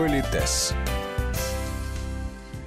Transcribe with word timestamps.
Политес. 0.00 0.72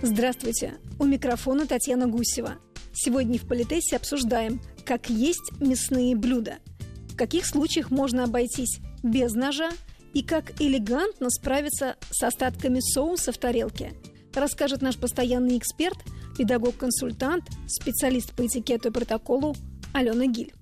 Здравствуйте. 0.03 0.75
У 0.99 1.05
микрофона 1.05 1.65
Татьяна 1.65 2.05
Гусева. 2.05 2.57
Сегодня 2.93 3.39
в 3.39 3.47
Политесе 3.47 3.95
обсуждаем, 3.95 4.61
как 4.85 5.09
есть 5.09 5.51
мясные 5.59 6.15
блюда, 6.15 6.57
в 7.09 7.15
каких 7.15 7.47
случаях 7.47 7.89
можно 7.89 8.25
обойтись 8.25 8.81
без 9.01 9.33
ножа 9.33 9.71
и 10.13 10.21
как 10.21 10.61
элегантно 10.61 11.31
справиться 11.31 11.95
с 12.11 12.21
остатками 12.21 12.79
соуса 12.79 13.31
в 13.31 13.39
тарелке, 13.39 13.93
расскажет 14.35 14.83
наш 14.83 14.97
постоянный 14.97 15.57
эксперт, 15.57 15.97
педагог-консультант, 16.37 17.45
специалист 17.65 18.31
по 18.33 18.45
этикету 18.45 18.89
и 18.89 18.91
протоколу 18.91 19.55
Алена 19.91 20.27
Гиль. 20.27 20.53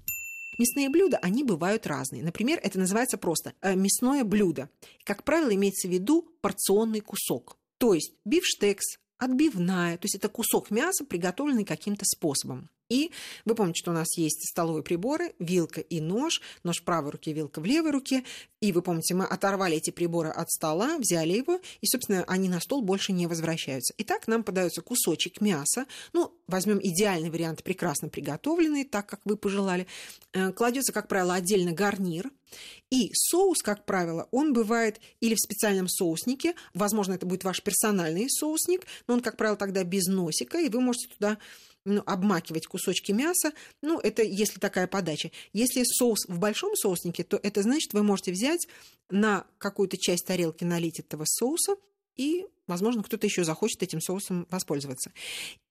Мясные 0.58 0.90
блюда, 0.90 1.18
они 1.18 1.44
бывают 1.44 1.88
разные. 1.88 2.24
Например, 2.24 2.60
это 2.62 2.78
называется 2.78 3.18
просто 3.18 3.54
э, 3.62 3.76
мясное 3.76 4.24
блюдо. 4.24 4.70
Как 5.04 5.24
правило, 5.24 5.54
имеется 5.54 5.88
в 5.88 5.92
виду 5.92 6.28
порционный 6.42 7.00
кусок. 7.00 7.58
То 7.78 7.94
есть 7.94 8.14
бифштекс, 8.26 8.98
отбивная, 9.18 9.98
то 9.98 10.06
есть 10.06 10.16
это 10.16 10.30
кусок 10.30 10.72
мяса, 10.72 11.06
приготовленный 11.06 11.66
каким-то 11.66 12.06
способом. 12.06 12.70
И 12.91 13.09
вы 13.45 13.55
помните, 13.55 13.80
что 13.80 13.91
у 13.91 13.94
нас 13.94 14.18
есть 14.18 14.50
столовые 14.50 14.84
приборы, 14.84 15.34
вилка 15.40 15.80
и 15.80 16.02
нож, 16.02 16.41
нож 16.63 16.81
в 16.81 16.84
правой 16.84 17.12
руке, 17.12 17.31
вилка 17.31 17.62
в 17.62 17.66
левой 17.66 17.91
руке. 17.91 18.26
И 18.59 18.73
вы 18.73 18.81
помните, 18.81 19.16
мы 19.16 19.23
оторвали 19.23 19.77
эти 19.77 19.91
приборы 19.91 20.27
от 20.27 20.52
стола, 20.52 20.98
взяли 20.98 21.31
его, 21.31 21.62
и, 21.80 21.88
собственно, 21.88 22.26
они 22.27 22.50
на 22.50 22.59
стол 22.59 22.81
больше 22.81 23.14
не 23.14 23.27
возвращаются. 23.27 23.94
Итак, 23.98 24.27
нам 24.27 24.44
подается 24.44 24.81
кусочек 24.81 25.40
мяса. 25.40 25.86
Ну, 26.12 26.38
возьмем 26.48 26.81
идеальный 26.84 27.30
вариант, 27.30 27.64
прекрасно 27.64 28.09
приготовленный, 28.09 28.84
так 28.84 29.08
как 29.08 29.22
вы 29.23 29.38
пожелали. 29.38 29.88
Э, 30.34 30.52
кладется, 30.52 30.92
как 30.92 31.08
правило, 31.08 31.34
отдельно 31.34 31.72
гарнир. 31.72 32.30
И 32.89 33.12
соус, 33.14 33.62
как 33.64 33.86
правило, 33.86 34.28
он 34.31 34.52
бывает 34.52 35.00
или 35.22 35.34
в 35.34 35.39
специальном 35.39 35.88
соуснике, 35.88 36.55
возможно, 36.73 37.14
это 37.14 37.26
будет 37.26 37.45
ваш 37.45 37.64
персональный 37.64 38.30
соусник, 38.30 38.86
но 39.08 39.14
он, 39.14 39.22
как 39.22 39.38
правило, 39.38 39.56
тогда 39.56 39.86
без 39.86 40.08
носика, 40.08 40.59
и 40.59 40.67
вы 40.67 40.81
можете 40.81 41.08
туда 41.08 41.38
ну, 41.86 42.04
обмакивать 42.06 42.68
кусочки 42.68 43.12
мяса. 43.12 43.54
Ну, 43.82 44.00
это 44.00 44.24
если 44.24 44.60
такая 44.60 44.88
подача. 44.88 45.32
Если 45.54 45.84
соус 45.84 46.26
в 46.28 46.40
большом 46.40 46.76
соуснике, 46.76 47.24
то 47.24 47.40
это 47.42 47.62
значит, 47.64 47.94
вы 47.94 48.04
можете 48.04 48.32
взять 48.32 48.68
на 49.10 49.46
какую-то 49.58 49.98
часть 49.98 50.26
тарелки 50.26 50.64
налить 50.64 51.00
этого 51.00 51.26
соуса, 51.26 51.76
и, 52.16 52.46
возможно, 52.68 53.04
кто-то 53.04 53.26
еще 53.26 53.44
захочет 53.44 53.82
этим 53.84 54.02
соусом 54.02 54.48
воспользоваться. 54.50 55.12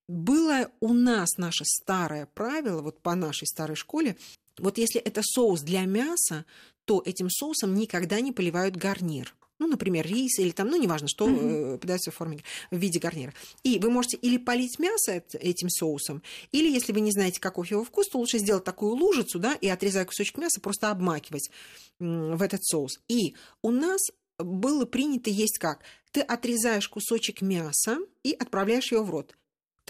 Было 0.08 0.70
у 0.80 0.92
нас 0.92 1.36
наше 1.36 1.64
старое 1.64 2.26
правило, 2.26 2.82
вот 2.82 3.00
по 3.00 3.14
нашей 3.14 3.46
старой 3.46 3.76
школе, 3.76 4.16
вот 4.58 4.78
если 4.78 5.00
это 5.00 5.22
соус 5.22 5.60
для 5.60 5.82
мяса, 5.82 6.44
то 6.84 7.02
этим 7.04 7.30
соусом 7.30 7.74
никогда 7.74 8.20
не 8.20 8.32
поливают 8.32 8.76
гарнир 8.76 9.34
ну, 9.60 9.68
например, 9.68 10.06
рис 10.06 10.38
или 10.38 10.50
там, 10.50 10.68
ну, 10.68 10.80
неважно, 10.80 11.06
что 11.06 11.28
mm-hmm. 11.28 11.78
подается 11.78 12.10
в 12.10 12.14
форме, 12.14 12.42
в 12.70 12.76
виде 12.76 12.98
гарнира. 12.98 13.32
И 13.62 13.78
вы 13.78 13.90
можете 13.90 14.16
или 14.16 14.38
полить 14.38 14.78
мясо 14.78 15.22
этим 15.34 15.68
соусом, 15.68 16.22
или, 16.50 16.68
если 16.68 16.92
вы 16.92 17.00
не 17.00 17.12
знаете, 17.12 17.40
каков 17.40 17.70
его 17.70 17.84
вкус, 17.84 18.08
то 18.08 18.18
лучше 18.18 18.38
сделать 18.38 18.64
такую 18.64 18.94
лужицу, 18.94 19.38
да, 19.38 19.54
и 19.54 19.68
отрезая 19.68 20.06
кусочек 20.06 20.38
мяса, 20.38 20.60
просто 20.60 20.90
обмакивать 20.90 21.50
в 21.98 22.42
этот 22.42 22.64
соус. 22.64 23.00
И 23.08 23.34
у 23.62 23.70
нас 23.70 24.00
было 24.38 24.86
принято 24.86 25.30
есть 25.30 25.58
как? 25.58 25.80
Ты 26.10 26.22
отрезаешь 26.22 26.88
кусочек 26.88 27.42
мяса 27.42 27.98
и 28.22 28.32
отправляешь 28.32 28.90
его 28.90 29.04
в 29.04 29.10
рот 29.10 29.36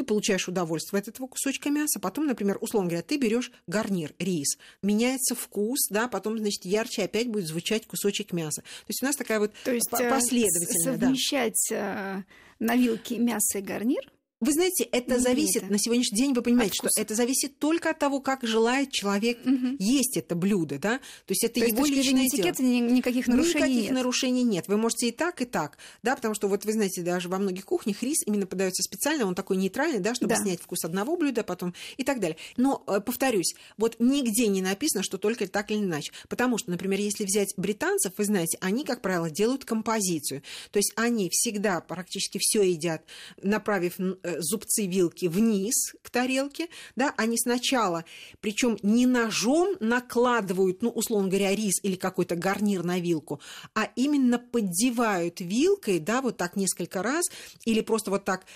ты 0.01 0.05
получаешь 0.05 0.49
удовольствие 0.49 1.01
от 1.01 1.09
этого 1.09 1.27
кусочка 1.27 1.69
мяса, 1.69 2.01
потом, 2.01 2.27
например, 2.27 2.57
условно 2.63 2.89
говоря, 2.89 3.03
ты 3.03 3.19
берешь 3.19 3.53
гарнир, 3.67 4.15
рис, 4.19 4.57
меняется 4.83 5.35
вкус, 5.35 5.89
да, 5.91 6.09
потом, 6.09 6.39
значит, 6.39 6.65
ярче 6.65 7.03
опять 7.03 7.29
будет 7.29 7.47
звучать 7.47 7.87
кусочек 7.87 8.33
мяса. 8.33 8.63
То 8.63 8.87
есть 8.89 9.03
у 9.03 9.07
нас 9.07 9.15
такая 9.15 9.41
вот 9.41 9.53
То 9.63 9.75
есть, 9.75 9.93
э, 9.93 10.09
последовательная. 10.09 10.99
Совмещать 10.99 11.67
да. 11.69 12.25
на 12.59 12.77
вилке 12.77 13.19
мясо 13.19 13.59
и 13.59 13.61
гарнир 13.61 14.11
вы 14.41 14.53
знаете, 14.53 14.85
это 14.85 15.15
не 15.15 15.21
зависит 15.21 15.65
это. 15.65 15.73
на 15.73 15.79
сегодняшний 15.79 16.17
день, 16.19 16.33
вы 16.33 16.41
понимаете, 16.41 16.75
что 16.75 16.89
это 16.97 17.15
зависит 17.15 17.59
только 17.59 17.91
от 17.91 17.99
того, 17.99 18.21
как 18.21 18.43
желает 18.43 18.91
человек 18.91 19.39
угу. 19.45 19.77
есть 19.79 20.17
это 20.17 20.35
блюдо, 20.35 20.79
да? 20.79 20.99
То 20.99 21.33
есть 21.33 21.45
это 21.45 21.61
То 21.61 21.67
его 21.67 21.85
личное 21.85 22.27
этикета 22.27 22.63
никаких 22.63 23.29
нарушений 23.29 23.61
никаких 23.61 23.83
нет. 23.83 23.93
нарушений 23.93 24.43
нет. 24.43 24.69
Вы 24.69 24.79
можете 24.79 25.09
и 25.09 25.13
так, 25.13 25.43
и 25.43 25.45
так, 25.45 25.77
да, 26.03 26.17
потому 26.17 26.35
что 26.35 26.49
вот 26.49 26.65
вы 26.65 26.73
знаете, 26.73 27.03
даже 27.03 27.29
во 27.29 27.39
многих 27.39 27.67
кухнях 27.67 28.03
рис 28.03 28.23
именно 28.27 28.47
подается 28.47 28.83
специально, 28.83 29.27
он 29.27 29.35
такой 29.35 29.59
нейтральный, 29.59 30.01
да, 30.01 30.15
чтобы 30.15 30.35
да. 30.35 30.37
снять 30.37 30.61
вкус 30.61 30.85
одного 30.85 31.17
блюда, 31.17 31.45
потом 31.45 31.75
и 31.99 32.05
так 32.05 32.19
далее. 32.19 32.39
Но 32.57 32.83
э, 32.87 33.01
повторюсь, 33.01 33.55
вот 33.77 33.97
нигде 33.99 34.47
не 34.47 34.63
написано, 34.63 35.03
что 35.03 35.19
только 35.19 35.47
так 35.49 35.71
или 35.71 35.81
иначе, 35.81 36.13
потому 36.29 36.57
что, 36.57 36.71
например, 36.71 36.99
если 36.99 37.25
взять 37.25 37.53
британцев, 37.59 38.15
вы 38.17 38.25
знаете, 38.25 38.57
они, 38.63 38.85
как 38.85 39.03
правило, 39.03 39.31
делают 39.31 39.67
композицию, 39.67 40.43
то 40.71 40.79
есть 40.79 40.93
они 40.97 41.29
всегда 41.31 41.81
практически 41.83 42.39
все 42.39 42.63
едят, 42.63 43.05
направив 43.43 43.99
зубцы 44.39 44.87
вилки 44.87 45.27
вниз 45.27 45.95
к 46.03 46.11
тарелке, 46.11 46.69
да, 46.97 47.15
они 47.17 47.39
сначала, 47.39 48.05
причем 48.41 48.79
не 48.83 49.07
ножом 49.07 49.77
накладывают, 49.81 50.83
ну, 50.83 50.91
условно 50.91 51.29
говоря, 51.29 51.55
рис 51.55 51.83
или 51.83 51.97
какой-то 51.97 52.37
гарнир 52.37 52.83
на 52.83 53.01
вилку, 53.01 53.41
а 53.75 53.91
именно 53.97 54.39
поддевают 54.39 55.41
вилкой, 55.41 55.99
да, 55.99 56.23
вот 56.23 56.37
так 56.37 56.57
несколько 56.57 57.03
раз, 57.03 57.27
или 57.65 57.81
просто 57.81 58.11
вот 58.11 58.25
так 58.25 58.47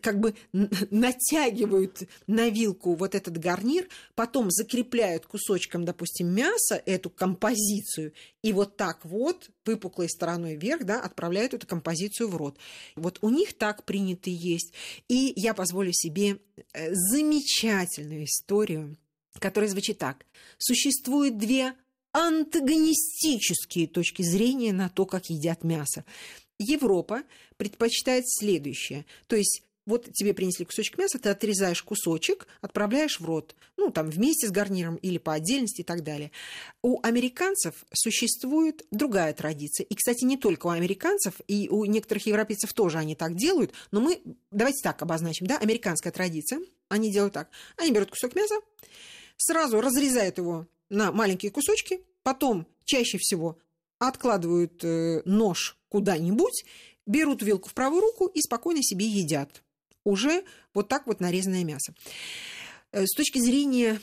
как 0.00 0.20
бы 0.20 0.34
натягивают 0.52 2.02
на 2.26 2.48
вилку 2.48 2.94
вот 2.94 3.14
этот 3.14 3.38
гарнир, 3.38 3.88
потом 4.14 4.50
закрепляют 4.50 5.26
кусочком, 5.26 5.84
допустим, 5.84 6.28
мяса 6.28 6.82
эту 6.86 7.10
композицию, 7.10 8.12
и 8.42 8.52
вот 8.52 8.76
так 8.76 9.04
вот 9.04 9.50
выпуклой 9.66 10.08
стороной 10.08 10.56
вверх, 10.56 10.84
да, 10.84 11.00
отправляют 11.00 11.54
эту 11.54 11.66
композицию 11.66 12.28
в 12.28 12.36
рот. 12.36 12.56
Вот 12.96 13.18
у 13.20 13.30
них 13.30 13.52
так 13.52 13.84
принято 13.84 14.30
есть. 14.30 14.72
И 15.08 15.19
я 15.36 15.54
позволю 15.54 15.92
себе 15.92 16.38
э, 16.72 16.94
замечательную 16.94 18.24
историю, 18.24 18.96
которая 19.38 19.70
звучит 19.70 19.98
так. 19.98 20.26
Существует 20.58 21.38
две 21.38 21.74
антагонистические 22.12 23.86
точки 23.86 24.22
зрения 24.22 24.72
на 24.72 24.88
то, 24.88 25.06
как 25.06 25.30
едят 25.30 25.64
мясо. 25.64 26.04
Европа 26.58 27.22
предпочитает 27.56 28.24
следующее. 28.28 29.06
То 29.26 29.36
есть 29.36 29.62
вот 29.90 30.10
тебе 30.12 30.32
принесли 30.32 30.64
кусочек 30.64 30.96
мяса, 30.98 31.18
ты 31.18 31.28
отрезаешь 31.28 31.82
кусочек, 31.82 32.46
отправляешь 32.60 33.20
в 33.20 33.24
рот, 33.24 33.54
ну, 33.76 33.90
там, 33.90 34.08
вместе 34.08 34.46
с 34.46 34.50
гарниром 34.50 34.96
или 34.96 35.18
по 35.18 35.34
отдельности 35.34 35.82
и 35.82 35.84
так 35.84 36.02
далее. 36.02 36.30
У 36.82 37.00
американцев 37.02 37.84
существует 37.92 38.86
другая 38.90 39.34
традиция. 39.34 39.84
И, 39.84 39.94
кстати, 39.94 40.24
не 40.24 40.36
только 40.36 40.68
у 40.68 40.70
американцев, 40.70 41.40
и 41.48 41.68
у 41.68 41.84
некоторых 41.84 42.26
европейцев 42.26 42.72
тоже 42.72 42.98
они 42.98 43.14
так 43.14 43.36
делают, 43.36 43.72
но 43.90 44.00
мы, 44.00 44.22
давайте 44.50 44.82
так 44.82 45.02
обозначим, 45.02 45.46
да, 45.46 45.58
американская 45.58 46.12
традиция, 46.12 46.60
они 46.88 47.12
делают 47.12 47.34
так. 47.34 47.50
Они 47.76 47.90
берут 47.92 48.10
кусок 48.10 48.34
мяса, 48.34 48.54
сразу 49.36 49.80
разрезают 49.80 50.38
его 50.38 50.66
на 50.88 51.12
маленькие 51.12 51.50
кусочки, 51.50 52.00
потом 52.22 52.66
чаще 52.84 53.18
всего 53.18 53.58
откладывают 53.98 54.82
э, 54.84 55.22
нож 55.24 55.76
куда-нибудь, 55.88 56.64
берут 57.06 57.42
вилку 57.42 57.68
в 57.68 57.74
правую 57.74 58.02
руку 58.02 58.26
и 58.26 58.40
спокойно 58.40 58.82
себе 58.82 59.06
едят 59.06 59.62
уже 60.04 60.44
вот 60.74 60.88
так 60.88 61.06
вот 61.06 61.20
нарезанное 61.20 61.64
мясо. 61.64 61.94
Э, 62.92 63.04
с 63.06 63.14
точки 63.14 63.38
зрения 63.38 64.00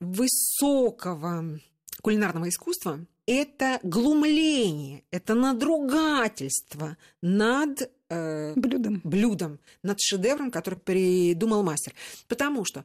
высокого 0.00 1.60
кулинарного 2.02 2.48
искусства, 2.48 3.04
это 3.26 3.80
глумление, 3.82 5.04
это 5.10 5.34
надругательство 5.34 6.96
над 7.22 7.90
э, 8.10 8.52
блюдом. 8.54 9.00
блюдом, 9.04 9.60
над 9.82 10.00
шедевром, 10.00 10.50
который 10.50 10.78
придумал 10.78 11.62
мастер. 11.62 11.94
Потому 12.28 12.64
что 12.64 12.84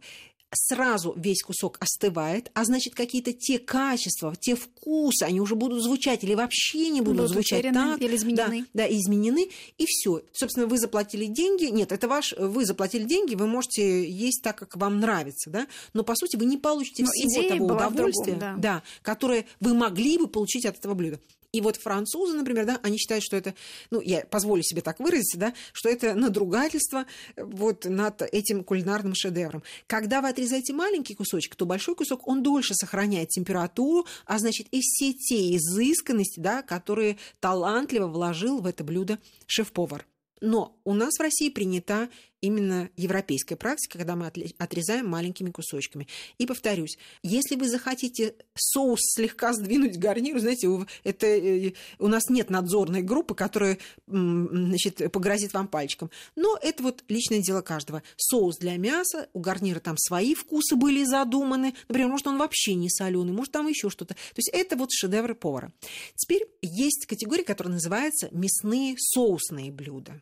сразу 0.52 1.14
весь 1.16 1.42
кусок 1.42 1.78
остывает, 1.80 2.52
а 2.54 2.66
значит, 2.66 2.96
какие-то 2.96 3.34
те 3.34 3.60
качества, 3.60 4.36
те 4.40 4.56
вкусы, 4.56 5.24
они 5.24 5.42
уже 5.42 5.56
будут 5.56 5.84
звучать 5.84 6.24
или 6.24 6.34
вообще 6.34 6.90
не 6.90 7.02
будут, 7.02 7.18
будут 7.18 7.32
звучать 7.32 7.64
так. 7.74 8.02
Или 8.02 8.16
изменены. 8.16 8.62
Да, 8.74 8.84
да, 8.84 8.88
изменены, 8.88 9.50
и 9.78 9.86
все. 9.86 10.22
Собственно, 10.34 10.66
вы 10.66 10.78
заплатили 10.78 11.26
деньги, 11.26 11.66
нет, 11.66 11.92
это 11.92 12.08
ваш, 12.08 12.34
вы 12.38 12.66
заплатили 12.66 13.04
деньги, 13.04 13.36
вы 13.36 13.48
можете 13.48 14.10
есть 14.10 14.42
так, 14.42 14.58
как 14.58 14.76
вам 14.78 15.00
нравится, 15.00 15.50
да, 15.50 15.68
но, 15.94 16.04
по 16.04 16.16
сути, 16.16 16.36
вы 16.36 16.46
не 16.46 16.58
получите 16.58 17.04
но 17.04 17.10
всего 17.12 17.50
того 17.50 17.66
удовольствия, 17.66 18.34
другом, 18.34 18.62
да. 18.62 18.76
Да, 18.80 18.84
которое 19.02 19.46
вы 19.60 19.74
могли 19.74 20.18
бы 20.18 20.28
получить 20.28 20.66
от 20.66 20.78
этого 20.78 20.94
блюда. 20.94 21.20
И 21.52 21.62
вот 21.62 21.78
французы, 21.78 22.38
например, 22.38 22.66
да, 22.66 22.80
они 22.84 22.98
считают, 22.98 23.24
что 23.24 23.36
это, 23.36 23.56
ну, 23.90 24.02
я 24.02 24.22
позволю 24.26 24.62
себе 24.62 24.82
так 24.82 25.00
выразиться, 25.00 25.38
да, 25.38 25.54
что 25.74 25.90
это 25.90 26.14
надругательство 26.14 27.06
э, 27.36 27.44
вот 27.44 27.86
над 27.86 28.22
этим 28.22 28.64
кулинарным 28.64 29.16
шедевром. 29.16 29.64
Когда 29.88 30.22
вы 30.22 30.30
отрезаете 30.30 30.74
маленький 30.74 31.16
кусочек, 31.16 31.56
то 31.56 31.66
большой 31.66 31.96
кусок, 31.96 32.28
он 32.28 32.44
дольше 32.44 32.76
сохраняет 32.76 33.30
температуру, 33.30 34.06
а 34.26 34.38
значит 34.38 34.68
и 34.70 34.82
все 34.82 35.14
те 35.14 35.56
изысканности, 35.56 36.40
да, 36.40 36.62
которые 36.62 37.18
талантливо 37.40 38.08
вложил 38.08 38.60
в 38.62 38.68
это 38.68 38.84
блюдо 38.84 39.18
шеф-повар. 39.48 40.06
Но 40.42 40.78
у 40.84 40.94
нас 40.94 41.16
в 41.18 41.22
России 41.22 41.50
принята 41.50 42.10
именно 42.42 42.90
европейская 42.96 43.56
практика, 43.56 43.98
когда 43.98 44.16
мы 44.16 44.28
отрезаем 44.58 45.08
маленькими 45.08 45.50
кусочками. 45.50 46.08
И 46.38 46.46
повторюсь, 46.46 46.98
если 47.24 47.56
вы 47.56 47.68
захотите 47.70 48.36
соус 48.56 49.00
слегка 49.16 49.54
сдвинуть 49.60 49.98
гарнир, 49.98 50.40
знаете, 50.40 50.68
это, 51.04 51.28
э, 51.28 51.74
у 52.00 52.08
нас 52.08 52.30
нет 52.30 52.50
надзорной 52.50 53.02
группы, 53.02 53.36
которая 53.36 53.78
значит, 54.08 55.12
погрозит 55.12 55.54
вам 55.54 55.68
пальчиком. 55.68 56.10
Но 56.36 56.58
это 56.62 56.84
вот 56.84 57.04
личное 57.08 57.40
дело 57.40 57.62
каждого. 57.62 58.04
Соус 58.18 58.58
для 58.58 58.78
мяса, 58.78 59.30
у 59.34 59.40
гарнира 59.40 59.80
там 59.80 59.98
свои 59.98 60.34
вкусы 60.34 60.76
были 60.76 61.04
задуманы. 61.04 61.74
Например, 61.88 62.10
может, 62.10 62.28
он 62.28 62.38
вообще 62.38 62.76
не 62.76 62.90
соленый, 62.90 63.34
может, 63.34 63.52
там 63.52 63.68
еще 63.68 63.90
что-то. 63.90 64.14
То 64.14 64.38
есть 64.38 64.50
это 64.50 64.76
вот 64.76 64.92
шедевры 64.92 65.36
повара. 65.36 65.72
Теперь 66.16 66.44
есть 66.62 67.06
категория, 67.06 67.44
которая 67.44 67.74
называется 67.74 68.30
мясные 68.32 68.96
соусные 68.98 69.72
блюда. 69.72 70.22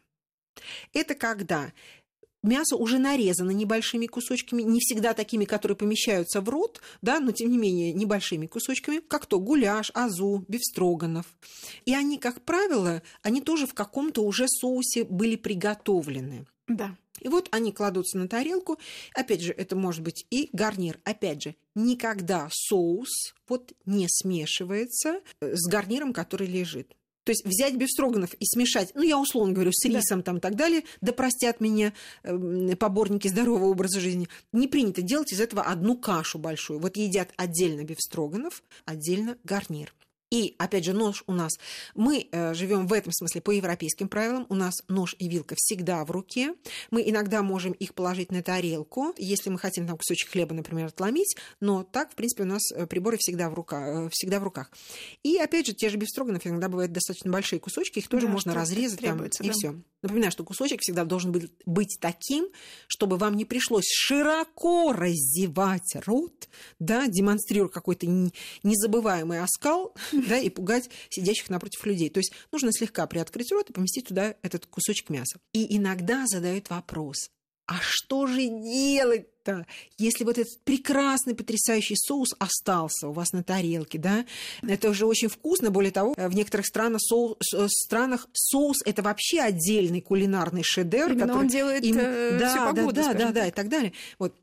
Это 0.93 1.15
когда 1.15 1.71
мясо 2.43 2.75
уже 2.75 2.99
нарезано 2.99 3.51
небольшими 3.51 4.07
кусочками, 4.07 4.61
не 4.61 4.79
всегда 4.79 5.13
такими, 5.13 5.45
которые 5.45 5.75
помещаются 5.75 6.41
в 6.41 6.49
рот, 6.49 6.81
да, 7.01 7.19
но 7.19 7.31
тем 7.31 7.51
не 7.51 7.57
менее 7.57 7.93
небольшими 7.93 8.47
кусочками, 8.47 8.99
как 9.07 9.25
то 9.25 9.39
гуляш, 9.39 9.91
азу, 9.93 10.45
бифстроганов. 10.47 11.25
И 11.85 11.93
они, 11.93 12.17
как 12.17 12.41
правило, 12.41 13.01
они 13.21 13.41
тоже 13.41 13.67
в 13.67 13.73
каком-то 13.73 14.23
уже 14.23 14.47
соусе 14.47 15.03
были 15.03 15.35
приготовлены. 15.35 16.45
Да. 16.67 16.95
И 17.19 17.29
вот 17.29 17.47
они 17.51 17.71
кладутся 17.71 18.17
на 18.17 18.27
тарелку. 18.27 18.77
Опять 19.13 19.41
же, 19.41 19.51
это 19.51 19.75
может 19.75 20.03
быть 20.03 20.25
и 20.29 20.49
гарнир. 20.53 20.99
Опять 21.03 21.43
же, 21.43 21.55
никогда 21.75 22.47
соус 22.51 23.33
вот 23.47 23.73
не 23.85 24.07
смешивается 24.07 25.21
с 25.41 25.67
гарниром, 25.67 26.13
который 26.13 26.47
лежит. 26.47 26.95
То 27.27 27.31
есть 27.31 27.43
взять 27.43 27.75
бифстроганов 27.75 28.33
и 28.35 28.45
смешать, 28.45 28.91
ну, 28.95 29.01
я 29.01 29.19
условно 29.19 29.51
говорю, 29.51 29.71
с 29.73 29.83
рисом 29.83 30.19
да. 30.19 30.23
там 30.23 30.37
и 30.37 30.39
так 30.39 30.55
далее, 30.55 30.83
да 31.01 31.11
простят 31.11 31.59
меня 31.59 31.91
э, 32.23 32.75
поборники 32.77 33.27
здорового 33.27 33.65
образа 33.65 33.99
жизни, 33.99 34.29
не 34.53 34.69
принято 34.69 35.01
делать 35.01 35.33
из 35.33 35.41
этого 35.41 35.63
одну 35.63 35.97
кашу 35.97 36.39
большую. 36.39 36.79
Вот 36.79 36.95
едят 36.95 37.33
отдельно 37.35 37.83
бифстроганов, 37.83 38.63
отдельно 38.85 39.37
гарнир. 39.43 39.93
И, 40.29 40.55
опять 40.57 40.83
же, 40.83 40.93
нож 40.93 41.23
у 41.27 41.33
нас. 41.33 41.53
Мы 41.95 42.27
э, 42.31 42.53
живем 42.53 42.87
в 42.87 42.93
этом 42.93 43.13
смысле 43.13 43.41
по 43.41 43.51
европейским 43.51 44.09
правилам. 44.09 44.45
У 44.49 44.55
нас 44.55 44.73
нож 44.89 45.15
и 45.19 45.29
вилка 45.29 45.55
всегда 45.57 46.03
в 46.03 46.11
руке. 46.11 46.53
Мы 46.91 47.09
иногда 47.09 47.41
можем 47.41 47.71
их 47.71 47.93
положить 47.93 48.31
на 48.31 48.43
тарелку, 48.43 49.13
если 49.17 49.49
мы 49.49 49.57
хотим 49.57 49.87
там 49.87 49.97
кусочек 49.97 50.31
хлеба, 50.31 50.53
например, 50.53 50.87
отломить. 50.87 51.37
Но 51.61 51.83
так, 51.83 52.11
в 52.11 52.15
принципе, 52.15 52.43
у 52.43 52.47
нас 52.47 52.71
э, 52.73 52.85
приборы 52.87 53.17
всегда 53.17 53.49
в, 53.49 53.53
рука, 53.53 54.05
э, 54.05 54.09
всегда 54.11 54.39
в 54.39 54.43
руках. 54.43 54.69
И, 55.23 55.37
опять 55.37 55.67
же, 55.67 55.73
те 55.73 55.89
же 55.89 55.97
бифстроганов 55.97 56.45
иногда 56.45 56.67
бывают 56.67 56.91
достаточно 56.91 57.31
большие 57.31 57.59
кусочки, 57.59 57.99
их 57.99 58.07
тоже 58.09 58.27
да, 58.27 58.33
можно 58.33 58.53
разрезать 58.53 58.99
там, 58.99 59.23
и 59.23 59.29
да. 59.29 59.53
все. 59.53 59.75
Напоминаю, 60.01 60.31
что 60.31 60.43
кусочек 60.43 60.81
всегда 60.81 61.05
должен 61.05 61.31
быть, 61.31 61.51
быть 61.65 61.97
таким, 61.99 62.47
чтобы 62.87 63.17
вам 63.17 63.35
не 63.35 63.45
пришлось 63.45 63.87
широко 63.89 64.93
раздевать 64.93 65.95
рот, 66.05 66.49
да, 66.79 67.07
демонстрируя 67.07 67.69
какой-то 67.69 68.05
незабываемый 68.63 69.41
оскал, 69.41 69.95
да, 70.29 70.37
и 70.37 70.49
пугать 70.49 70.89
сидящих 71.09 71.49
напротив 71.49 71.85
людей. 71.85 72.09
То 72.09 72.19
есть 72.19 72.33
нужно 72.51 72.71
слегка 72.71 73.07
приоткрыть 73.07 73.51
рот 73.51 73.69
и 73.69 73.73
поместить 73.73 74.07
туда 74.07 74.35
этот 74.41 74.65
кусочек 74.65 75.09
мяса. 75.09 75.39
И 75.53 75.75
иногда 75.77 76.25
задают 76.27 76.69
вопрос, 76.69 77.29
а 77.67 77.75
что 77.81 78.27
же 78.27 78.47
делать-то, 78.47 79.65
если 79.97 80.23
вот 80.23 80.37
этот 80.37 80.63
прекрасный, 80.63 81.35
потрясающий 81.35 81.95
соус 81.97 82.33
остался 82.39 83.09
у 83.09 83.11
вас 83.11 83.33
на 83.33 83.43
тарелке, 83.43 83.97
да? 83.97 84.25
Это 84.61 84.89
уже 84.89 85.05
очень 85.05 85.27
вкусно. 85.27 85.69
Более 85.69 85.91
того, 85.91 86.13
в 86.15 86.33
некоторых 86.33 86.65
странах 86.65 87.01
соус, 87.01 87.35
странах 87.67 88.27
соус 88.31 88.77
это 88.85 89.01
вообще 89.01 89.41
отдельный 89.41 89.99
кулинарный 89.99 90.63
шедевр. 90.63 91.11
Именно 91.11 91.27
который 91.27 91.41
он 91.41 91.47
делает 91.49 91.83
им... 91.83 91.97
э, 91.99 92.39
да, 92.39 92.71
погоду, 92.71 92.93
да, 92.93 93.13
да, 93.13 93.19
да, 93.19 93.31
да, 93.33 93.47
и 93.47 93.51
так 93.51 93.67
далее. 93.67 93.91
Вот 94.17 94.33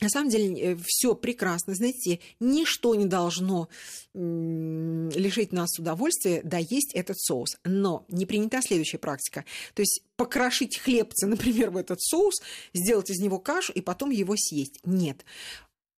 на 0.00 0.08
самом 0.08 0.30
деле 0.30 0.72
э, 0.72 0.76
все 0.84 1.14
прекрасно. 1.14 1.74
Знаете, 1.74 2.20
ничто 2.38 2.94
не 2.94 3.06
должно 3.06 3.68
лишить 4.12 5.52
нас 5.52 5.78
удовольствия 5.78 6.42
доесть 6.42 6.92
этот 6.94 7.18
соус. 7.20 7.58
Но 7.64 8.04
не 8.08 8.26
принята 8.26 8.60
следующая 8.60 8.98
практика. 8.98 9.44
То 9.74 9.82
есть 9.82 10.02
покрошить 10.16 10.78
хлебца, 10.78 11.26
например, 11.28 11.70
в 11.70 11.76
этот 11.76 12.00
соус, 12.02 12.42
сделать 12.74 13.10
из 13.10 13.20
него 13.20 13.38
кашу 13.38 13.72
и 13.72 13.80
потом 13.80 14.10
его 14.10 14.34
съесть. 14.36 14.80
Нет 14.84 15.24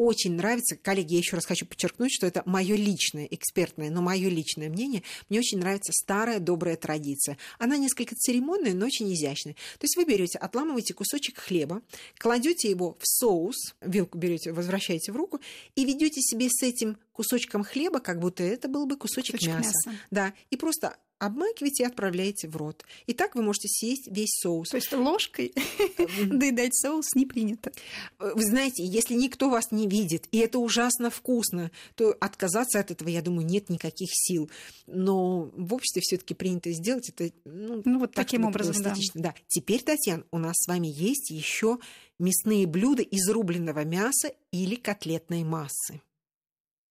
очень 0.04 0.34
нравится, 0.34 0.76
коллеги, 0.76 1.14
я 1.14 1.19
еще 1.19 1.37
раз 1.37 1.46
хочу 1.46 1.66
подчеркнуть, 1.66 2.12
что 2.12 2.26
это 2.26 2.43
мое 2.46 2.76
личное, 2.76 3.26
экспертное, 3.31 3.90
но 3.90 4.02
мое 4.02 4.28
личное 4.28 4.69
мнение. 4.69 5.02
Мне 5.28 5.38
очень 5.38 5.58
нравится 5.58 5.93
старая 5.93 6.38
добрая 6.38 6.76
традиция. 6.76 7.38
Она 7.58 7.76
несколько 7.76 8.14
церемонная, 8.14 8.75
но 8.75 8.87
очень 8.87 9.12
изящная. 9.12 9.54
То 9.54 9.84
есть 9.84 9.96
вы 9.96 10.04
берете, 10.04 10.38
отламываете 10.38 10.94
кусочек 10.94 11.38
хлеба, 11.38 11.82
кладете 12.19 12.70
его 12.70 12.96
в 12.99 13.06
соус, 13.06 13.75
вилку 13.81 14.19
берете, 14.19 14.52
возвращаете 14.52 15.12
в 15.12 15.16
руку 15.16 15.40
и 15.75 15.84
ведете 15.84 16.20
себе 16.20 16.49
с 16.50 16.62
этим 16.62 16.99
кусочком 17.12 17.62
хлеба, 17.64 18.00
как 18.00 18.19
будто 18.19 18.43
это 18.43 18.69
был 18.69 18.87
бы 18.87 18.96
кусочек, 18.96 19.37
кусочек 19.37 19.56
мяса. 19.56 19.72
мяса. 19.87 19.99
Да, 20.10 20.34
и 20.50 20.56
просто 20.56 20.96
обмакиваете 21.23 21.85
и 21.85 21.87
отправляете 21.87 22.49
в 22.49 22.57
рот. 22.57 22.85
И 23.07 23.13
так 23.13 23.37
вы 23.37 23.43
можете 23.43 23.69
съесть 23.69 24.09
весь 24.09 24.41
соус. 24.41 24.71
То 24.71 24.77
есть 24.77 24.93
ложкой 24.93 25.55
доедать 26.27 26.75
соус 26.75 27.15
не 27.15 27.27
принято. 27.27 27.71
Вы 28.19 28.43
знаете, 28.43 28.85
если 28.85 29.15
никто 29.15 29.49
вас 29.49 29.71
не 29.71 29.87
видит, 29.87 30.27
и 30.33 30.39
это 30.39 30.59
ужасно 30.59 31.11
вкусно, 31.11 31.71
то 31.95 32.17
отказаться 32.21 32.81
от 32.81 32.91
этого, 32.91 33.09
я 33.09 33.23
думаю, 33.23 33.47
нет 33.47 33.71
никаких 33.71 34.09
сил. 34.13 34.51
Но 34.87 35.51
в 35.55 35.73
обществе 35.75 36.03
все 36.03 36.17
таки 36.17 36.35
принято 36.35 36.73
сделать 36.73 37.09
это 37.09 37.33
ну, 37.45 37.83
ну 37.85 38.01
вот 38.01 38.13
так, 38.13 38.27
таким 38.27 38.45
образом, 38.45 38.83
да. 38.83 38.95
да. 39.15 39.35
Теперь, 39.47 39.83
Татьяна, 39.83 40.25
у 40.33 40.39
нас 40.39 40.55
с 40.57 40.67
вами 40.67 40.89
есть 40.89 41.31
еще 41.31 41.79
мясные 42.19 42.67
блюда 42.67 43.03
из 43.03 43.29
рубленного 43.29 43.85
мяса 43.85 44.33
или 44.51 44.75
котлетной 44.75 45.45
массы. 45.45 46.01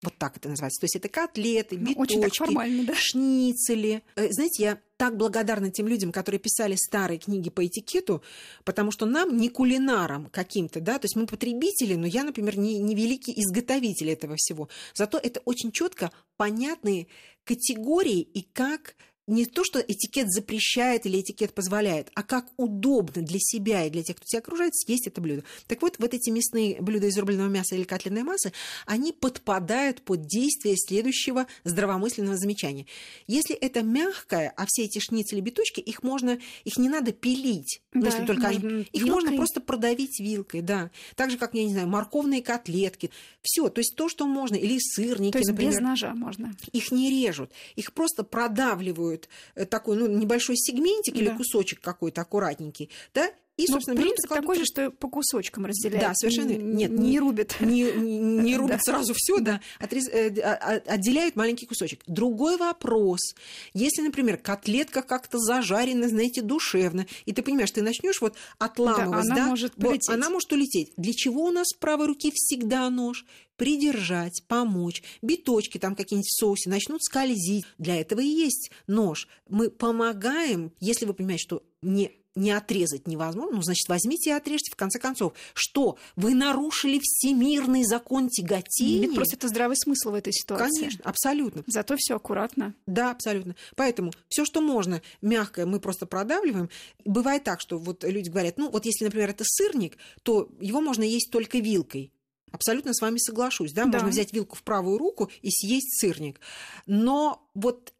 Вот 0.04 0.18
так 0.18 0.38
это 0.38 0.50
называется. 0.50 0.80
То 0.80 0.86
есть 0.86 0.96
это 0.96 1.10
котлеты, 1.10 1.78
ну, 1.78 1.94
биточки, 2.06 2.86
да? 2.86 2.96
шницели. 2.96 4.02
Э, 4.16 4.32
знаете, 4.32 4.64
я 4.64 4.80
так 4.98 5.16
благодарна 5.16 5.72
тем 5.72 5.88
людям, 5.88 6.12
которые 6.12 6.40
писали 6.40 6.76
старые 6.76 7.20
книги 7.20 7.50
по 7.50 7.66
этикету, 7.66 8.24
потому 8.64 8.92
что 8.92 9.06
нам, 9.06 9.38
не 9.38 9.50
кулинарам 9.50 10.28
каким-то, 10.30 10.80
да, 10.80 10.98
то 10.98 11.06
есть 11.06 11.16
мы 11.16 11.26
потребители, 11.28 11.96
но 11.96 12.08
я, 12.08 12.24
например, 12.24 12.58
не, 12.58 12.80
не 12.80 12.96
великий 12.96 13.34
изготовитель 13.34 14.10
этого 14.10 14.36
всего. 14.38 14.70
Зато 14.94 15.20
это 15.20 15.40
очень 15.46 15.72
четко 15.72 16.12
понятные 16.38 17.08
категории 17.44 18.22
и 18.22 18.42
как 18.42 18.96
не 19.32 19.46
то, 19.46 19.64
что 19.64 19.80
этикет 19.80 20.30
запрещает 20.30 21.06
или 21.06 21.22
этикет 21.22 21.54
позволяет, 21.54 22.12
а 22.14 22.24
как 22.24 22.48
удобно 22.58 23.22
для 23.22 23.40
себя 23.40 23.86
и 23.86 23.90
для 23.90 24.04
тех, 24.04 24.18
кто 24.18 24.26
тебя 24.26 24.40
окружает, 24.40 24.76
съесть 24.76 25.08
это 25.08 25.22
блюдо. 25.22 25.44
Так 25.68 25.82
вот, 25.82 25.96
вот 26.00 26.14
эти 26.14 26.30
мясные 26.30 26.82
блюда 26.82 27.08
из 27.08 27.18
рубленого 27.18 27.48
мяса 27.48 27.76
или 27.76 27.84
котлетной 27.84 28.24
массы, 28.24 28.52
они 28.86 29.14
подпадают 29.14 30.02
под 30.02 30.28
действие 30.28 30.76
следующего 30.78 31.48
здравомысленного 31.64 32.38
замечания. 32.38 32.86
Если 33.26 33.56
это 33.56 33.84
мягкое, 33.84 34.54
а 34.58 34.66
все 34.68 34.84
эти 34.84 35.00
шницели 35.00 35.40
биточки, 35.40 35.80
их 35.80 36.04
можно, 36.04 36.38
их 36.66 36.78
не 36.78 36.90
надо 36.90 37.14
пилить, 37.14 37.82
да, 37.94 38.08
если 38.08 38.26
только 38.26 38.48
они, 38.48 38.88
их 38.92 39.06
можно 39.06 39.36
просто 39.36 39.62
продавить 39.62 40.20
вилкой, 40.20 40.62
да. 40.62 40.92
Так 41.16 41.32
же, 41.32 41.38
как, 41.38 41.54
я 41.54 41.64
не 41.64 41.72
знаю, 41.72 41.88
морковные 41.88 42.42
котлетки. 42.42 43.12
Все, 43.42 43.70
то 43.70 43.80
есть 43.80 43.96
то, 43.96 44.10
что 44.10 44.28
можно, 44.28 44.56
или 44.56 44.78
сырники, 44.80 45.32
то 45.32 45.38
есть 45.40 45.52
например. 45.52 45.74
без 45.74 45.80
ножа 45.80 46.14
можно. 46.14 46.54
Их 46.74 46.92
не 46.92 47.10
режут, 47.10 47.52
их 47.76 47.94
просто 47.94 48.24
продавливают 48.24 49.21
делают 49.22 49.30
э, 49.56 49.66
такой 49.66 49.98
ну, 49.98 50.08
небольшой 50.08 50.56
сегментик 50.58 51.14
да. 51.14 51.20
или 51.20 51.30
кусочек 51.30 51.82
какой-то 51.82 52.22
аккуратненький, 52.22 52.90
да, 53.14 53.30
и, 53.62 53.68
ну, 53.68 53.74
собственно, 53.76 53.96
Но 53.96 54.02
принцип 54.02 54.30
такой 54.30 54.58
же, 54.58 54.66
что 54.66 54.92
по 54.92 55.08
кусочкам 55.08 55.66
разделяют. 55.66 56.08
Да, 56.08 56.14
совершенно. 56.16 56.52
Нет, 56.52 56.92
не, 56.92 57.10
не 57.10 57.20
рубят. 57.20 57.56
Не, 57.62 57.92
не, 57.92 58.18
не 58.18 58.58
рубят 58.58 58.84
сразу 58.84 59.14
все, 59.16 59.40
да. 59.40 59.62
Отрез, 59.80 60.08
э, 60.08 60.40
а, 60.42 60.54
а, 60.54 60.94
отделяют 60.94 61.36
маленький 61.36 61.66
кусочек. 61.66 62.02
Другой 62.08 62.58
вопрос. 62.58 63.36
Если, 63.74 64.02
например, 64.02 64.38
котлетка 64.38 65.02
как-то 65.02 65.38
зажарена, 65.38 66.10
знаете, 66.10 66.42
душевно, 66.42 67.06
и 67.26 67.34
ты 67.34 67.42
понимаешь, 67.42 67.72
ты 67.72 67.82
начнешь 67.82 68.22
вот 68.22 68.36
отламывать, 68.58 69.28
да, 69.28 69.34
она 69.34 69.36
да, 69.36 69.48
может 69.48 69.76
полететь. 69.76 70.10
она 70.10 70.30
может 70.30 70.52
улететь. 70.52 70.94
Для 70.98 71.14
чего 71.14 71.46
у 71.46 71.52
нас 71.52 71.68
в 71.76 71.80
правой 71.80 72.08
руке 72.08 72.32
всегда 72.34 72.90
нож? 72.90 73.26
придержать, 73.58 74.42
помочь. 74.48 75.04
Биточки 75.22 75.78
там 75.78 75.96
какие-нибудь 75.96 76.28
в 76.28 76.40
соусе 76.40 76.68
начнут 76.68 77.04
скользить. 77.04 77.64
Для 77.78 78.02
этого 78.02 78.20
и 78.20 78.26
есть 78.26 78.72
нож. 78.88 79.28
Мы 79.48 79.70
помогаем, 79.70 80.72
если 80.80 81.06
вы 81.06 81.14
понимаете, 81.14 81.44
что 81.44 81.64
не 81.84 82.21
не 82.36 82.52
отрезать 82.52 83.08
невозможно, 83.08 83.58
ну, 83.58 83.62
значит, 83.62 83.88
возьмите 83.90 84.30
и 84.30 84.34
отрежьте, 84.34 84.72
в 84.72 84.76
конце 84.76 85.00
концов. 85.00 85.34
Что? 85.54 85.98
Вы 86.16 86.34
нарушили 86.34 87.00
всемирный 87.02 87.84
закон 87.84 88.30
тяготения? 88.30 89.08
Нет, 89.08 89.16
просто 89.16 89.36
это 89.36 89.48
здравый 89.50 89.76
смысл 89.78 90.12
в 90.12 90.14
этой 90.14 90.32
ситуации. 90.34 90.80
Конечно, 90.80 91.02
абсолютно. 91.04 91.64
Зато 91.68 91.96
все 91.98 92.16
аккуратно. 92.16 92.74
Да, 92.86 93.12
абсолютно. 93.12 93.56
Поэтому 93.76 94.12
все, 94.30 94.46
что 94.46 94.62
можно, 94.62 95.02
мягкое, 95.22 95.66
мы 95.66 95.80
просто 95.80 96.06
продавливаем. 96.06 96.70
Бывает 97.04 97.44
так, 97.44 97.60
что 97.60 97.78
вот 97.78 98.04
люди 98.04 98.30
говорят, 98.30 98.58
ну, 98.58 98.70
вот 98.70 98.86
если, 98.86 99.06
например, 99.06 99.30
это 99.30 99.44
сырник, 99.46 99.98
то 100.24 100.50
его 100.60 100.82
можно 100.82 101.04
есть 101.04 101.32
только 101.32 101.60
вилкой. 101.60 102.14
Абсолютно 102.52 102.94
с 102.94 103.02
вами 103.02 103.18
соглашусь, 103.18 103.74
да? 103.74 103.86
да. 103.86 103.92
Можно 103.92 104.10
взять 104.10 104.34
вилку 104.34 104.56
в 104.56 104.64
правую 104.64 104.98
руку 104.98 105.30
и 105.42 105.50
съесть 105.50 106.00
сырник. 106.00 106.40
Но 106.86 107.48
вот 107.54 107.94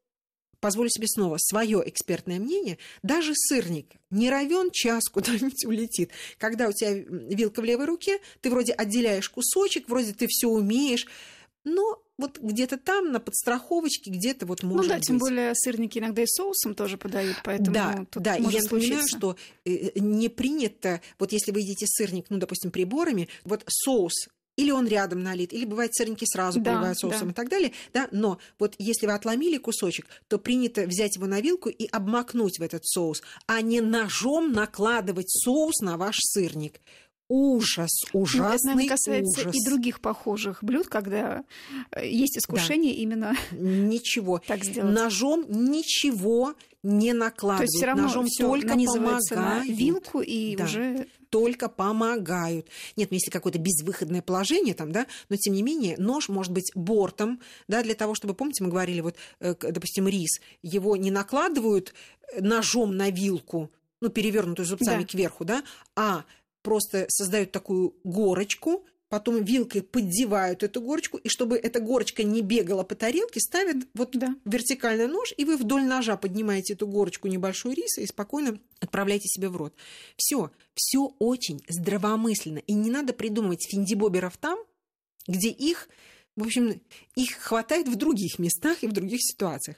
позволю 0.62 0.90
себе 0.90 1.08
снова 1.08 1.38
свое 1.40 1.84
экспертное 1.86 2.40
мнение, 2.40 2.78
даже 3.04 3.34
сырник 3.36 3.88
не 4.10 4.30
равен 4.30 4.72
час 4.72 5.10
куда-нибудь 5.10 5.66
улетит. 5.66 6.12
Когда 6.38 6.70
у 6.70 6.72
тебя 6.72 6.94
вилка 6.94 7.62
в 7.62 7.66
левой 7.66 7.86
руке, 7.86 8.20
ты 8.40 8.50
вроде 8.50 8.72
отделяешь 8.72 9.30
кусочек, 9.30 9.90
вроде 9.90 10.14
ты 10.14 10.28
все 10.30 10.48
умеешь, 10.48 11.08
но 11.64 12.02
вот 12.18 12.38
где-то 12.40 12.78
там 12.78 13.12
на 13.12 13.20
подстраховочке 13.20 14.12
где-то 14.12 14.46
вот 14.46 14.62
может 14.64 14.84
Ну 14.84 14.90
да, 14.90 14.96
быть. 14.98 15.08
тем 15.08 15.18
более 15.18 15.56
сырники 15.56 15.98
иногда 15.98 16.22
и 16.22 16.28
соусом 16.28 16.76
тоже 16.76 16.98
подают, 16.98 17.38
поэтому 17.44 17.72
да, 17.74 18.06
тут 18.12 18.22
да, 18.24 18.36
и 18.38 18.42
может 18.42 18.60
я 18.60 18.64
напоминаю, 18.64 19.02
случиться. 19.02 19.18
что 19.18 19.36
э, 19.66 20.00
не 20.00 20.30
принято, 20.30 21.02
вот 21.18 21.32
если 21.32 21.52
вы 21.52 21.62
едите 21.62 21.86
сырник, 21.88 22.28
ну, 22.30 22.38
допустим, 22.38 22.70
приборами, 22.72 23.28
вот 23.44 23.64
соус 23.68 24.28
или 24.56 24.72
он 24.72 24.88
рядом 24.88 25.24
налит, 25.24 25.54
или 25.54 25.66
бывает 25.66 25.96
сырники 25.96 26.26
сразу 26.26 26.60
Да, 26.60 26.74
поливают 26.74 27.00
соусом 27.00 27.28
да. 27.28 27.32
и 27.32 27.36
так 27.36 27.50
далее, 27.50 27.72
да, 27.94 28.08
но 28.12 28.40
вот 28.60 28.76
если 28.78 29.06
вы 29.06 29.14
отломили 29.14 29.58
кусочек, 29.58 30.08
то 30.28 30.38
принято 30.38 30.84
взять 30.84 31.16
его 31.16 31.28
на 31.28 31.42
вилку 31.42 31.70
и 31.70 31.88
обмакнуть 31.88 32.60
в 32.60 32.62
этот 32.64 32.86
соус, 32.86 33.22
а 33.48 33.62
не 33.62 33.82
ножом 33.82 34.52
накладывать 34.52 35.30
соус 35.30 35.80
на 35.82 35.98
ваш 35.98 36.18
сырник. 36.20 36.80
Ужас, 37.34 37.92
Ну, 38.14 38.20
ужасный 38.22 38.56
это, 38.56 38.66
наверное, 38.68 38.88
касается 38.90 39.42
ужас. 39.42 39.56
и 39.56 39.66
других 39.66 40.02
похожих 40.02 40.62
блюд, 40.62 40.88
когда 40.90 41.46
э, 41.92 42.06
есть 42.06 42.38
искушение 42.38 42.94
именно 42.96 43.34
Ничего. 43.54 44.40
так 44.48 44.66
сделать. 44.66 44.94
Ножом 44.94 45.46
ничего 45.48 46.56
не 46.84 47.12
То 47.14 47.18
накладывают. 47.20 47.70
есть 47.70 47.78
все 47.78 47.86
равно 47.86 48.04
Ножом 48.04 48.26
всё 48.28 48.48
только 48.48 48.68
нанизывается 48.68 49.36
на 49.36 49.42
помогают. 49.44 49.78
вилку 49.80 50.20
и 50.22 50.56
Да. 50.58 50.66
уже 50.66 51.08
только 51.30 51.70
помогают. 51.70 52.68
Нет, 52.98 53.12
ну 53.12 53.16
если 53.16 53.32
какое-то 53.32 53.60
безвыходное 53.60 54.22
положение 54.22 54.74
там, 54.74 54.92
да, 54.92 55.06
но 55.30 55.38
тем 55.38 55.54
не 55.54 55.64
менее 55.64 55.96
нож 55.98 56.28
может 56.28 56.52
быть 56.52 56.70
бортом, 56.76 57.40
да, 57.70 57.82
для 57.82 57.94
того, 57.96 58.14
чтобы, 58.14 58.34
помните, 58.34 58.62
мы 58.66 58.70
говорили, 58.72 59.00
вот, 59.00 59.16
э, 59.40 59.56
допустим, 59.62 60.06
рис, 60.10 60.42
его 60.64 60.98
не 60.98 61.12
накладывают 61.12 61.94
э, 62.34 62.42
ножом 62.42 62.98
на 62.98 63.10
вилку, 63.10 63.72
ну, 64.02 64.10
перевернутую 64.10 64.66
зубцами 64.66 65.04
Да. 65.04 65.08
кверху, 65.08 65.46
да, 65.46 65.64
а 65.96 66.26
просто 66.62 67.06
создают 67.10 67.52
такую 67.52 67.96
горочку, 68.04 68.86
потом 69.12 69.44
вилкой 69.44 69.82
поддевают 69.82 70.64
эту 70.64 70.82
горочку, 70.82 71.18
и 71.18 71.28
чтобы 71.28 71.58
эта 71.58 71.82
горочка 71.82 72.24
не 72.24 72.42
бегала 72.42 72.84
по 72.84 72.96
тарелке, 72.96 73.42
ставят 73.42 73.78
вот 73.94 74.12
да. 74.14 74.36
вертикальный 74.46 75.08
нож, 75.08 75.34
и 75.36 75.44
вы 75.44 75.58
вдоль 75.58 75.84
ножа 75.84 76.16
поднимаете 76.16 76.74
эту 76.74 76.88
горочку 76.88 77.28
небольшой 77.28 77.74
риса 77.74 78.02
и 78.02 78.08
спокойно 78.08 78.58
отправляете 78.80 79.28
себе 79.28 79.50
в 79.50 79.58
рот. 79.58 79.74
Все, 80.16 80.50
все 80.76 81.14
очень 81.20 81.62
здравомысленно. 81.68 82.60
И 82.60 82.74
не 82.74 82.90
надо 82.90 83.12
придумывать 83.12 83.68
финдибоберов 83.70 84.38
там, 84.38 84.58
где 85.28 85.50
их, 85.50 85.90
в 86.38 86.44
общем, 86.44 86.82
их 87.16 87.32
хватает 87.34 87.90
в 87.90 87.96
других 87.98 88.40
местах 88.40 88.82
и 88.82 88.88
в 88.88 88.94
других 88.94 89.20
ситуациях. 89.22 89.78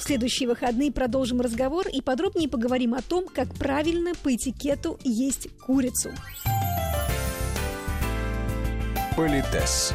В 0.00 0.02
следующие 0.02 0.48
выходные 0.48 0.90
продолжим 0.90 1.42
разговор 1.42 1.86
и 1.86 2.00
подробнее 2.00 2.48
поговорим 2.48 2.94
о 2.94 3.02
том, 3.02 3.26
как 3.26 3.54
правильно 3.54 4.12
по 4.22 4.34
этикету 4.34 4.98
есть 5.04 5.48
курицу. 5.58 6.10
Политес. 9.14 9.92